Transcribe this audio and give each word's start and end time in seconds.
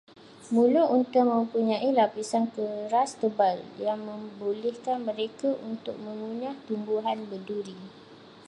Mulut 0.53 0.89
unta 0.97 1.21
mempunyai 1.33 1.89
lapisan 1.99 2.43
keras 2.55 3.11
tebal, 3.21 3.57
yang 3.85 3.99
membolehkan 4.09 4.97
mereka 5.09 5.49
untuk 5.71 5.93
mengunyah 6.05 6.55
tumbuhan 6.65 7.19
berduri. 7.29 7.77